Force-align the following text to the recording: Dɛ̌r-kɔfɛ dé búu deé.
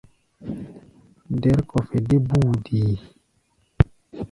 Dɛ̌r-kɔfɛ 1.41 1.97
dé 2.07 2.15
búu 2.27 2.49
deé. 2.65 2.93